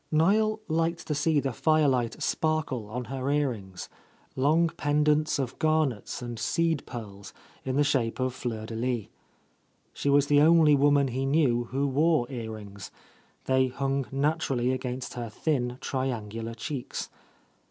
[0.11, 3.87] Niel liked to see the firelight sparkle on her earrings,
[4.35, 9.07] long pendants of garnets and seed pearls in the shape of fleurs de lys.
[9.93, 12.89] She was the only woman he knew who wore earrings;
[13.45, 17.11] they hung naturally against her thin, triangular cheeks.